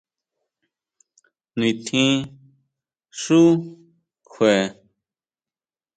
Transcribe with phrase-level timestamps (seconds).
[1.57, 2.11] Nintjin
[3.21, 3.41] xú
[4.31, 4.55] kjue.